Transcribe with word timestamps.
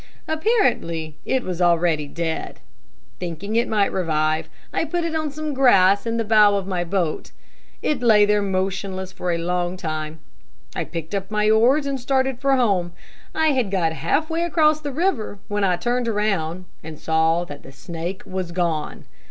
Apparently 0.27 1.15
it 1.25 1.43
was 1.43 1.61
already 1.61 2.07
dead. 2.07 2.59
Thinking 3.19 3.55
it 3.55 3.67
might 3.67 3.91
revive, 3.91 4.49
I 4.73 4.83
put 4.83 5.03
it 5.03 5.13
on 5.13 5.29
some 5.29 5.53
grass 5.53 6.07
in 6.07 6.17
the 6.17 6.23
bow 6.25 6.55
of 6.55 6.65
the 6.65 6.83
boat. 6.85 7.29
It 7.83 8.01
lay 8.01 8.25
there 8.25 8.41
motionless 8.41 9.11
for 9.11 9.31
a 9.31 9.37
long 9.37 9.77
time, 9.77 10.13
and 10.75 10.81
I 10.81 10.85
picked 10.89 11.13
up 11.13 11.29
my 11.29 11.51
oars 11.51 11.85
and 11.85 11.99
started 11.99 12.39
for 12.39 12.55
home. 12.55 12.93
I 13.35 13.49
had 13.49 13.69
got 13.69 13.93
half 13.93 14.27
way 14.27 14.41
across 14.41 14.81
the 14.81 14.91
river, 14.91 15.37
when 15.47 15.63
I 15.63 15.75
turned 15.75 16.07
around 16.07 16.65
and 16.83 16.97
saw 16.97 17.43
that 17.43 17.61
the 17.61 17.71
snake 17.71 18.23
was 18.25 18.51
gone. 18.51 19.05